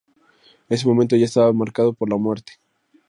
En 0.67 0.75
ese 0.75 0.87
momento 0.87 1.15
ya 1.15 1.25
estaba 1.25 1.53
marcado 1.53 1.93
por 1.93 2.09
la 2.09 2.17
muerte. 2.17 2.53